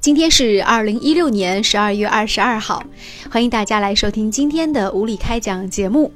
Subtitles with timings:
[0.00, 2.82] 今天是二零一六年十二月二十二号，
[3.30, 6.10] 欢迎大家来收听今天的无理开讲节目。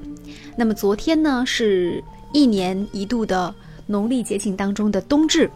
[0.57, 2.03] 那么昨天呢，是
[2.33, 3.55] 一年一度的
[3.87, 5.51] 农历节庆当中的冬至。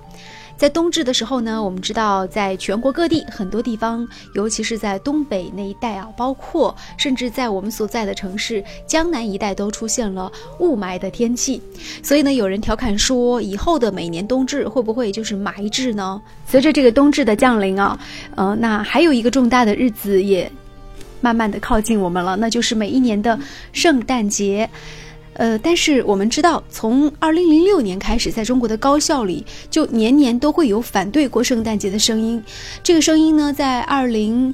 [0.59, 11.63] 在冬至的时候呢，我们知道在全国各地很多地方，尤其是在东北那一带啊，包括甚至在我们所在的城市江南一带，都出现了雾霾的天气。
[12.03, 16.21] 所以呢，有人调侃说，以后的每年冬至会不会就是霾至呢？
[16.49, 17.97] 随着这个冬至的降临啊，
[18.35, 20.51] 呃，那还有一个重大的日子也
[21.21, 23.39] 慢慢的靠近我们了，那就是每一年的
[23.73, 24.69] 圣诞节。
[25.39, 32.43] 呃，但是我们知道，从二零零六年开始，在中国的高校里，就年年都会有反对过圣诞节的声音。
[32.83, 34.53] 这个声音呢，在二零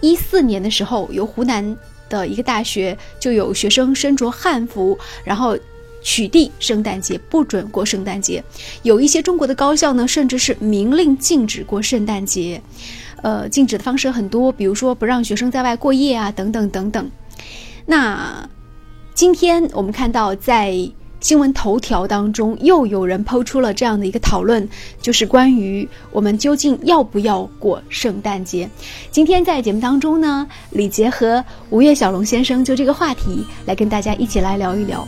[0.00, 1.76] 一四年的时候，由湖南
[2.08, 5.56] 的一个大学就有学生身着汉服，然后
[6.02, 8.42] 取缔圣诞节，不准过圣诞节。
[8.82, 12.60] 有一些中国的高校呢，甚至是明令禁止过圣诞节。
[13.22, 17.08] 呃，禁止的方式很多，比如说不让学生在外过夜啊，等等等等。
[17.86, 18.50] 那。
[19.20, 20.74] 今天我们看到，在
[21.20, 24.66] 新闻头条当中，又有人抛出了这样的一个讨论，
[25.02, 28.66] 就是关于我们究竟要不要过圣诞节。
[29.10, 35.06] 今天在节目当中呢，李杰和吴越小龙先生就这个话题来跟大家一起来聊一聊。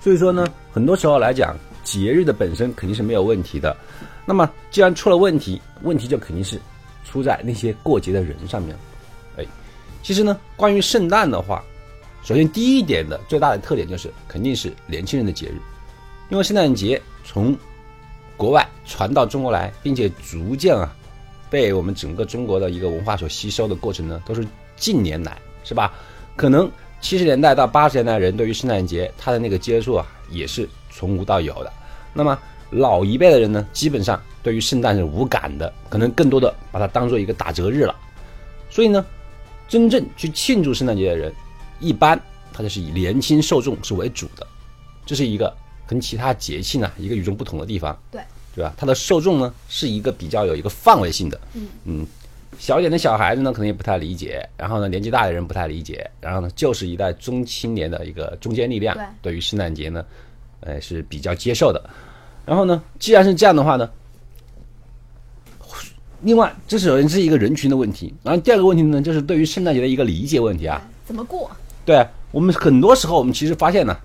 [0.00, 1.54] 所以说呢，很多时候来讲。
[1.88, 3.74] 节日的本身肯定是没有问题的，
[4.26, 6.60] 那么既然出了问题，问题就肯定是
[7.02, 8.76] 出在那些过节的人上面。
[9.38, 9.46] 哎，
[10.02, 11.64] 其实呢，关于圣诞的话，
[12.22, 15.56] 首先第一点的最大的特点就是肯定是年轻人的节日，
[16.28, 17.56] 因为圣诞节从
[18.36, 20.94] 国外传到中国来，并且逐渐啊
[21.48, 25.94] 被我们整个中国的一个文化所吸收的过程呢，都是近年来是吧？
[26.36, 30.68] 可能七十年代到八十年代人对于圣诞节他的那个接触啊，也是
[30.98, 31.72] 从无到有的。
[32.12, 32.36] 那么
[32.70, 37.94] 老一辈的人呢，基本上对于圣诞是无感的，可能更多的把它当做一个打折日了。
[38.68, 39.06] 所以呢，
[39.68, 41.32] 真正去庆祝圣诞节的人，
[41.78, 42.20] 一般
[42.52, 44.44] 他就是以年轻受众是为主的，
[45.06, 45.54] 这是一个
[45.86, 47.96] 跟其他节庆呢一个与众不同的地方。
[48.10, 48.20] 对，
[48.54, 48.74] 对吧？
[48.76, 51.40] 它的受众呢是一个比较有一个范围性的。
[51.54, 52.06] 嗯嗯，
[52.58, 60.04] 小一点的小孩子呢可能也不太理解，然后呢年纪大的人不太理解，然后呢就是一代中青年的一个中坚力量，对于圣诞节呢，
[60.60, 61.90] 呃是比较接受的。
[62.44, 63.90] 然后呢，既然是这样的话呢，
[66.22, 68.14] 另外，这首先是一个人群的问题。
[68.22, 70.82] 然后第二个问题呢，就是对于圣诞节的一个理解问题啊。
[71.04, 71.50] 怎么过？
[71.84, 73.96] 对我们很多时候，我们其实发现呢，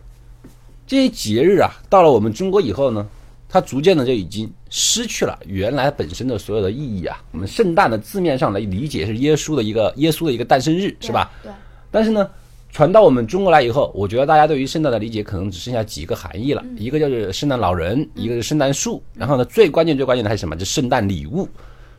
[0.85, 3.07] 这些节日啊，到了我们中国以后呢，
[3.47, 7.17] 它逐渐的就已经失去了原来本身的所有的意义啊。
[7.31, 11.31] 我们圣诞的字面上来理解是耶稣的一个耶稣的一个诞生日，是吧？
[11.41, 11.51] 对。
[11.89, 12.29] 但是呢。
[12.73, 20.55] 传到我们中国来以后，我觉得大家对于圣诞的理解可能只剩下几个含义了，一个就是圣诞老人，一个是圣诞树，然后呢，最关键最关键的还是什么？
[20.55, 21.47] 就圣诞礼物。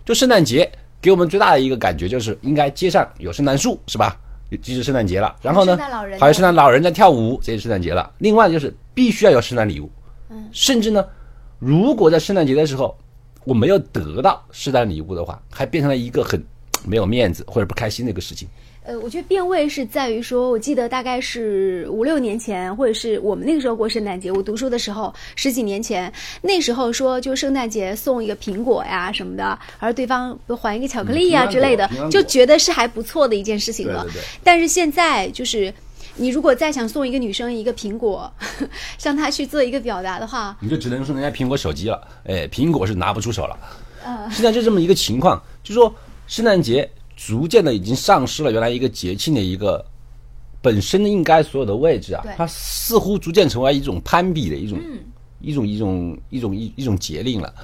[0.04, 0.68] 就圣诞节
[1.00, 4.18] 给我们最大的一个感觉就是应该街上有圣诞树，是吧？
[4.60, 5.36] 就是圣诞节了。
[5.40, 5.78] 然后呢，
[6.18, 8.12] 还有圣诞老人在跳舞，这是圣诞节了。
[8.18, 9.88] 另外就是必须要有圣诞礼物，
[10.28, 11.06] 嗯，甚至呢，
[11.60, 12.96] 如果在圣诞节的时候
[13.44, 16.44] 我没有得到圣诞礼物的话，还变成了一个很
[16.84, 18.48] 没有面子或者不开心的一个事情。
[18.86, 26.12] 呃，我觉得变味是在于说，我记得大概是五六年前，或者是我们那个时候过圣诞节，我读书的时候十几年前，
[26.42, 34.06] 那时候说就圣诞节送一个苹果呀什么的，而对方还一个巧克力呀之类的，就觉得是还不错的一件事情了。
[34.42, 35.72] 但是现在就是，
[36.16, 38.30] 你如果再想送一个女生一个苹果，
[38.98, 42.06] 向她去做一个表达的话，你就只能送人家苹果手机了。
[42.24, 43.58] 哎，苹果是拿不出手了。
[44.04, 45.90] 呃现在就这么一个情况，就说
[46.26, 46.90] 圣诞节。
[47.16, 49.86] 逐渐的已经丧失了原来一个节庆的一个
[50.60, 54.80] 本身应该所有的位置啊，它似乎逐渐成为一种攀比的一种
[55.40, 57.54] 一种一种一种一一种节令了。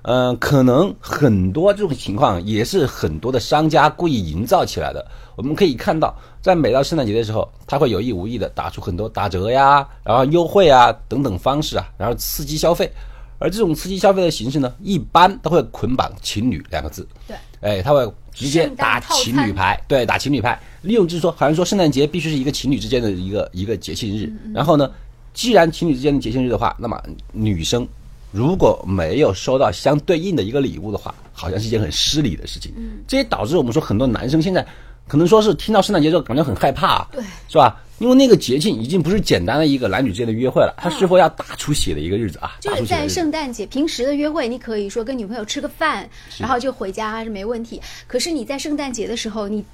[0.00, 5.06] 嗯，可能很多这种情况也是很多的商家故意营造起来的。
[5.36, 12.90] 我们可以看到，在每到圣诞节的时候，他会有意无意的打出很多打折呀，然后优惠啊等等方式啊，然后刺激消费。
[13.38, 17.06] 而这种刺激消费的形式呢，一般都会捆绑情侣两个字。
[17.26, 18.12] 对，哎，他会。
[18.36, 24.30] 直接打情侣牌，对，打情侣牌，利用就是说，好像说圣诞节必须是一个情侣之间的一个一个节庆日。
[24.52, 24.90] 然后呢，
[25.32, 27.02] 既然情侣之间的节庆日的话，那么
[27.32, 27.88] 女生
[28.32, 32.74] 如果没有收到相对应的一个礼物的话，好像是一件很失礼的事情。
[33.08, 34.66] 这也导致我们说很多男生现在
[35.06, 37.80] 可能说是听到圣诞节之后感觉很害怕，对，是吧？
[37.98, 42.54] 因为那个节庆已经不是简单的一个男女之间的约会了，它是否要大出血的一个日子啊？
[42.60, 46.06] 就是在圣诞节平时的约会，你可以说跟女朋友吃个饭，
[46.36, 47.80] 然后就回家是没问题。
[48.06, 49.64] 可是你在圣诞节的时候，你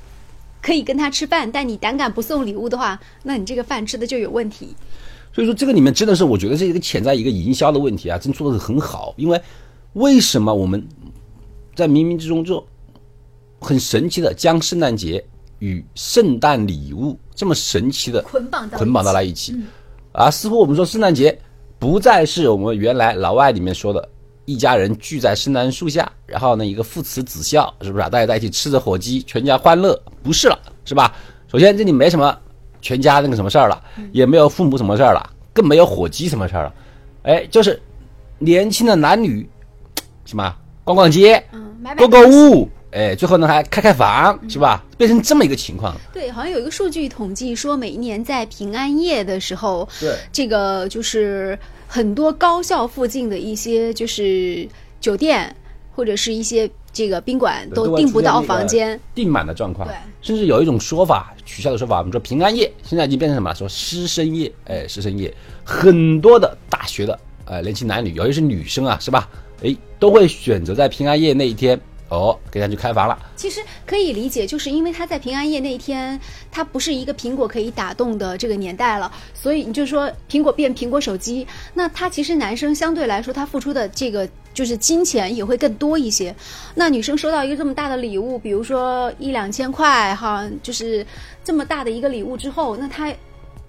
[0.61, 4.73] 可以跟他吃饭，但你胆敢不送礼物的话，那你这个饭吃的就有问题。
[5.35, 9.13] 所以说这个里面真的是我觉得是一个潜在一个营销的问题啊，真做的很好。
[9.17, 9.43] 因为
[9.95, 10.87] 为什么我们
[11.75, 12.65] 在冥冥之中就
[13.63, 15.25] 很神奇的将圣诞节
[15.61, 19.57] 与圣诞礼物这么神奇的捆绑到捆绑到了一起，
[20.13, 21.39] 啊，似乎我们说圣诞节
[21.79, 24.09] 不再是我们原来老外里面说的
[24.45, 28.09] 一家人聚在圣诞树下，然后呢一个父慈子孝，是不是啊？
[28.09, 31.15] 大家在一起吃着火鸡，全家欢乐，不是了，是吧？
[31.47, 32.37] 首先这里没什么
[32.81, 36.75] 全家那个什么事儿了，也没有父母什么事儿了，更没有火鸡什么事儿了，
[37.23, 37.81] 哎，就是
[38.39, 39.49] 年轻的男女
[40.25, 44.85] 什么逛逛街，嗯，买买购购物，哎，最后呢还开开房，是吧？
[44.99, 45.97] 变成这么一个情况。
[46.13, 51.59] 对，好像有一个数据统计说，每一年在平安夜的时候，对这个就是
[51.89, 54.69] 很多高校附近的一些就是
[55.01, 55.55] 酒店
[55.95, 59.01] 或者是一些这个宾馆都订不到房间。
[59.15, 63.55] 订满的状况，对甚至有一种说法，取笑的说法，我们说平安夜，现在已经变成什么？
[63.55, 65.35] 说师生夜，哎，师生夜，
[65.65, 69.27] 很多的大学的呃年轻男女，尤其是女生啊，是吧？
[69.65, 71.81] 哎，都会选择在平安夜那一天，
[72.13, 73.19] 哦，给他去开房了。
[73.35, 76.21] 其实可以理解，就是因为他在平安夜那一天，
[76.51, 86.35] 他不是一个苹果可以打动的这个年代了，所以你就说苹果变苹果手机，那他其实男生相对来说他付出的这个就是金钱也会更多一些。
[86.75, 91.07] 那女生收到一个这么大的礼物，比如说一两千块哈，就是
[91.43, 93.11] 这么大的一个礼物之后，那他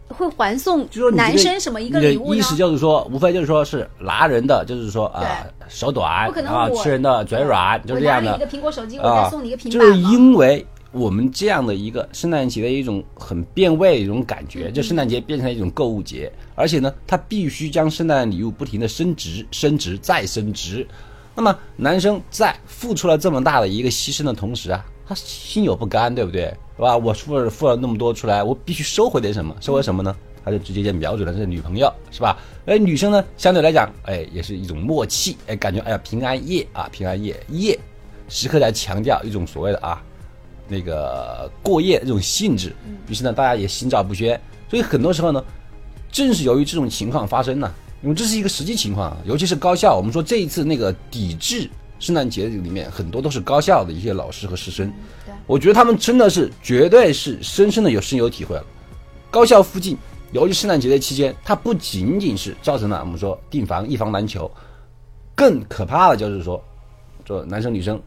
[0.09, 2.37] 会还送男生什么一个礼物呢？
[2.37, 9.97] 意思就是说，无非就是说是拿人的，就是说啊、手短啊，吃人的嘴软，就是这样的我拿了一个苹果手机，我啊再送你一个平就是。
[9.97, 20.87] 因为我们这样的一个圣诞节的一种很变味的一种感嗯觉，就圣诞节变成了一种购物节，而且呢，它必须将圣诞礼物不停的升值、升值再升值。
[21.35, 26.45] 那么男生在付出了这么大的一个牺牲的同时啊，他心有不甘，对不对？
[26.75, 26.97] 是吧？
[26.97, 29.55] 我付了付了那么多出来，我必须收回点什么？
[29.59, 30.15] 收回什么呢？
[30.45, 32.37] 他就直接就瞄准了这女朋友，是吧？
[32.65, 37.79] 而女生呢，相对来讲，哎，也是一种默契，哎，感觉哎呀，平安夜啊，平安夜夜，
[38.27, 40.03] 时刻在强调一种所谓的啊，
[40.67, 42.75] 那个过夜这种性质。
[43.07, 44.39] 于是呢，大家也心照不宣。
[44.69, 45.43] 所以很多时候呢，
[46.11, 51.69] 正是由于这种情况发生呢，因为这是一个实际情况，尤其是高校，我们说这一次那个抵制
[52.03, 54.91] 圣诞节里面，很多都是高校的一些老师和师生。
[55.47, 58.65] 我觉得他们真的是绝对是深深的有深有体会了。
[59.31, 59.97] 高校附近，
[60.33, 64.51] 尤其圣诞节的期间，它不仅仅是造成了我们说订房一房难求，
[65.33, 66.61] 更可怕的就是说，
[67.25, 67.97] 说男生女生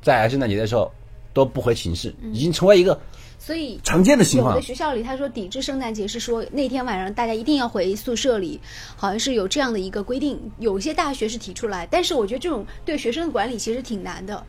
[0.00, 0.90] 在圣诞节的时候
[1.36, 2.98] 都不回寝室，已经成为一个
[3.38, 4.66] 所以常见的情况有的。
[4.66, 8.58] 学校里，他说抵制圣诞节是说那天晚上大家一定要回宿舍里，
[8.96, 10.40] 好像是有这样的一个规定。
[10.58, 14.42] 有些大学是提出来，但是我觉得这种对学生的管理其实挺难的，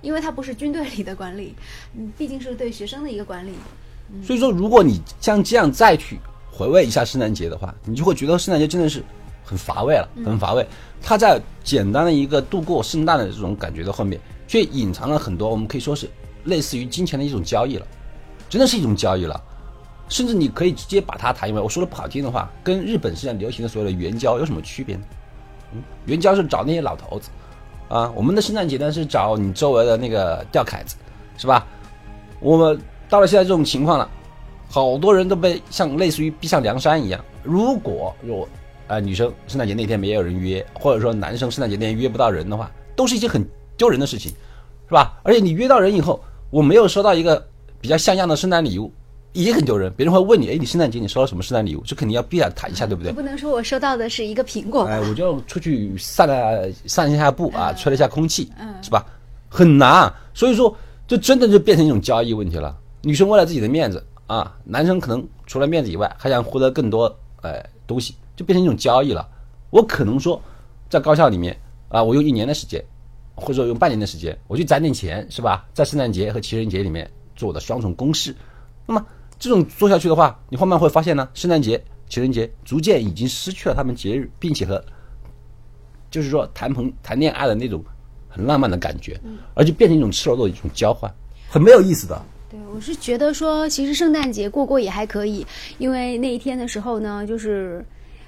[0.00, 1.52] 因为它不是军队里的管理，
[1.98, 3.50] 嗯，毕竟是对学生的一个管理。
[4.24, 6.16] 所以说，如果你像这样再去
[6.48, 9.02] 回味一下圣诞节的话，你就会觉得圣诞节真的是
[9.42, 10.64] 很乏味了，很乏味。
[11.02, 14.20] 它在简单的一个度过圣诞的这种感觉的后面，
[14.52, 16.06] 却隐藏了很多我们可以说是
[16.44, 17.86] 类似于金钱的一种交易了，
[18.50, 19.42] 真的是一种交易了。
[20.10, 25.02] 甚至你可以直接把它谈，因为我说的不好听的话，跟日本现在流行的所谓的援交有什么区别呢？
[26.04, 27.30] 援交是找那些老头子，
[27.88, 30.96] 啊，我们的圣诞节呢是找你周围的那个吊凯子，
[31.38, 31.66] 是吧？
[32.38, 32.78] 我们
[33.08, 34.06] 到了现在这种情况了，
[34.68, 37.24] 好多人都被像类似于逼上梁山一样。
[37.42, 38.46] 如果有
[38.88, 43.42] 呃女生圣诞节那天没有人约，或者说男生圣诞节那天约不到人的话，都是一些很
[43.82, 44.30] 丢人的事情，
[44.86, 45.18] 是吧？
[45.24, 47.44] 而且你约到人以后，我没有收到一个
[47.80, 48.92] 比较像样的圣诞礼物，
[49.32, 49.92] 也很丢人。
[49.96, 51.82] 别人会问你，哎，你圣诞节你收到什么圣诞礼物？
[51.84, 53.16] 这肯定要必然谈一下，对不对你？
[53.16, 59.04] 不能说我收到的是一个苹果，哎，我就出去散了散一下步啊，吹了一下空气，嗯是吧？
[59.48, 60.72] 很难，所以说
[61.08, 62.78] 这真的就变成一种交易问题了。
[63.02, 69.28] 女生为了自己的面子啊，男生可能除了面子以外，还想获得更多哎东西，就变成一种交易了。
[69.70, 70.40] 我可能说，
[70.88, 71.58] 在高校里面
[71.88, 72.80] 啊，我用一年的时间，
[73.42, 75.66] 或者说用半年的时间，我去攒点钱，是吧？
[75.74, 78.34] 在圣诞节和情人节里面做我的双重公式。
[78.86, 79.04] 那么
[79.38, 84.82] 这种做下去的话，你慢慢会发现呢，圣诞节、情人节逐渐已经失去了他们节日，并且和
[86.10, 87.84] 就是说谈朋谈恋爱的那种
[88.28, 89.20] 很浪漫的感觉，
[89.54, 91.12] 而且变成一种赤裸裸的一种交换，
[91.50, 92.22] 很没有意思的。
[92.50, 95.46] 对，我是觉得说，其实圣诞节过过也还可以，
[95.78, 97.84] 因为那一天的时候呢，就是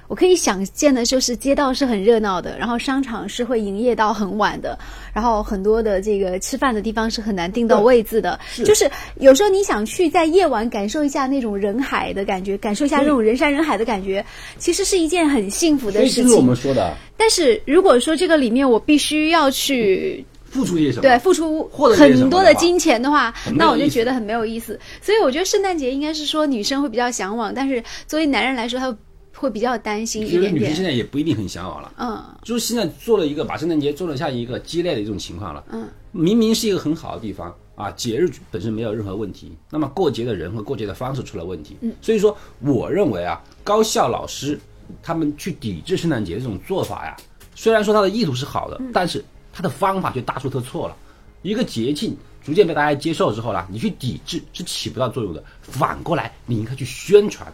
[0.07, 4.79] 我可以想见的，就是街道是很热闹的，然后商场是会营业到很晚的，
[5.13, 14.25] 然后很多的这个吃饭的地方是很难订到位子的，就是有时候你想去在夜晚感受一下那种人海的感觉，感受一下那种人山人海的感觉，
[14.59, 16.25] 其实是一件很幸福的事情。
[16.25, 21.03] 这是我们说的，但是如果说这个里面我必须要去付出些什么？
[21.03, 24.79] 对，付出很多的金钱的话，那我就觉得很没有意思。
[25.01, 28.97] 所以我觉得圣诞节应该是说女生会比较向往，但是作为男人来说，他
[29.35, 30.85] 会比较担心一点女生现。
[30.85, 31.93] 在也不一定很向往了。
[31.99, 35.65] 嗯就是现在做了一个把圣诞节做了像一个鸡肋的一种情况了。
[35.71, 41.77] 嗯，明明是一个很好的地方啊，节日本身没有任何问题，那么过节的人和过节的方式出了问题。
[41.81, 44.59] 嗯，所以说我认为啊，高校老师
[45.03, 47.17] 他们去抵制圣诞节这种做法呀，
[47.55, 50.97] 虽然说他的意图是好的，但是他的方法却大错特错了。
[51.43, 57.53] 一个节庆逐渐被大家接受之后呢，你去抵制是起不到作用的，反过来你应该去宣传。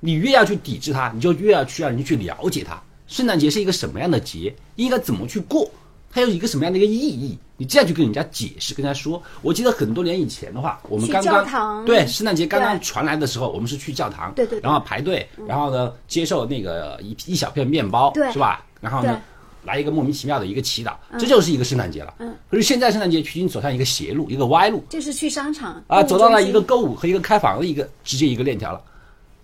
[0.00, 2.80] 你越要去抵制它，你就越要去让人去了解它。
[3.06, 5.70] 圣诞节是一个什么样的节，应该怎么去过，
[6.10, 9.22] 它有一个什么样的一个意义，你这样去跟人家解释，跟人家说。
[9.40, 18.64] 我记得很多年以前的话，我们刚刚教堂对圣诞节刚刚传来的时候，我们是去教堂，对对对然后排队，然后呢接受那个一一小片面包，对是吧？
[18.80, 19.20] 然后呢
[19.64, 22.14] 来一个莫名其妙的一个祈祷，这就是一个圣诞节了。
[22.18, 28.82] 嗯，可是现在圣诞节已经走向一个邪路，一个歪路，就是去商场啊，走到了一个购物和一个开房的一个直接一个链条了。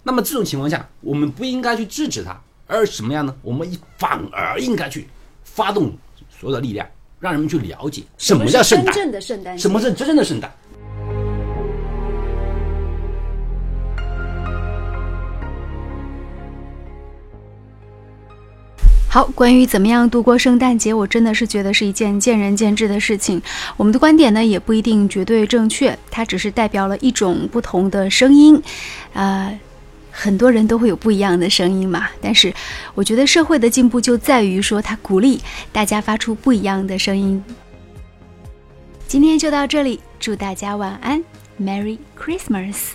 [0.07, 3.35] 那么这种情况下，我们不应该去制止它，而什么样呢？
[3.41, 5.09] 我们反而应该去
[5.43, 5.91] 发动
[6.29, 6.87] 所有的力量，
[7.19, 10.53] 让人们去了解什么叫圣诞，真正的圣诞，什么是真正的圣诞。
[19.09, 23.41] 好，关于怎么样度过圣诞节，我真的是觉得是一件见仁见智的事情。
[23.77, 28.61] 我们的观点呢，也不一定绝对正确，它只是代表了一种不同的声音。
[29.13, 29.59] 呃，
[30.17, 32.09] 很多人都会有不一样的声音嘛。
[32.21, 32.55] 但是，
[32.95, 35.43] 我觉得社会的进步就在于说，它鼓励
[35.73, 37.43] 大家发出不一样的声音。
[39.09, 41.23] 今天就到这里，祝大家晚安
[41.61, 42.93] ，Merry Christmas。